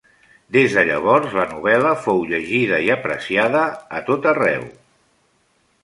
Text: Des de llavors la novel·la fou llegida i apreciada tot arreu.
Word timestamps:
Des 0.55 0.71
de 0.77 0.85
llavors 0.89 1.35
la 1.39 1.43
novel·la 1.51 1.93
fou 2.07 2.25
llegida 2.31 2.81
i 2.87 2.91
apreciada 2.97 3.63
tot 4.11 4.31
arreu. 4.35 4.69